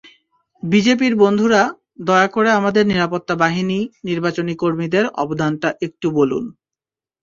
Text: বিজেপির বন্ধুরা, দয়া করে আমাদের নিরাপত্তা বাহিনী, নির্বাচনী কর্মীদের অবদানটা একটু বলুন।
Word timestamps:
বিজেপির 0.63 1.13
বন্ধুরা, 1.15 1.61
দয়া 2.01 2.27
করে 2.27 2.49
আমাদের 2.51 2.83
নিরাপত্তা 2.85 3.33
বাহিনী, 3.35 3.79
নির্বাচনী 4.03 4.53
কর্মীদের 4.55 5.05
অবদানটা 5.23 5.69
একটু 5.87 6.07
বলুন। 6.11 6.43